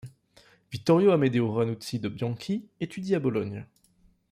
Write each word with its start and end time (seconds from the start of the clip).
Vittorio 0.71 1.11
Amedeo 1.11 1.53
Ranuzzi 1.53 1.99
de' 1.99 2.09
Bianchi 2.09 2.65
étudie 2.79 3.13
à 3.13 3.19
Bologne. 3.19 3.67